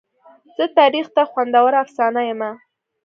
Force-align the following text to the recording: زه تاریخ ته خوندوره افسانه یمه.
زه 0.57 0.65
تاریخ 0.77 1.07
ته 1.15 1.21
خوندوره 1.31 1.77
افسانه 1.85 2.21
یمه. 2.31 2.51